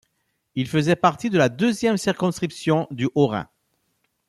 Il 0.55 0.67
faisait 0.67 0.95
partie 0.95 1.29
de 1.29 1.37
la 1.37 1.47
deuxième 1.47 1.95
circonscription 1.97 2.87
du 2.89 3.07
Haut-Rhin. 3.13 3.47